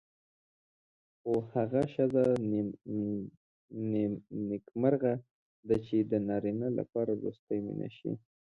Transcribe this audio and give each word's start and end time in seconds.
خو 1.19 1.31
هغه 1.53 1.81
ښځه 1.93 2.23
نېکمرغه 4.49 5.13
ده 5.67 5.75
چې 5.85 5.97
د 6.11 6.13
نارینه 6.27 6.67
لپاره 6.79 7.11
وروستۍ 7.15 7.59
مینه 7.65 7.89
شي. 7.97 8.11